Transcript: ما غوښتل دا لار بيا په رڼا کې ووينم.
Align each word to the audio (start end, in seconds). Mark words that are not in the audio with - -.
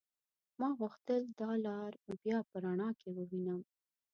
ما 0.59 0.69
غوښتل 0.79 1.21
دا 1.39 1.51
لار 1.65 1.91
بيا 2.21 2.37
په 2.49 2.55
رڼا 2.63 2.89
کې 2.99 3.09
ووينم. 3.11 3.61